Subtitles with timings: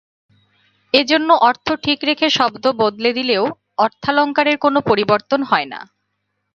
[0.93, 3.43] এজন্য অর্থ ঠিক রেখে শব্দ বদলে দিলেও
[3.77, 5.79] অর্থালঙ্কারের কোনো পরিবর্তন হয় না।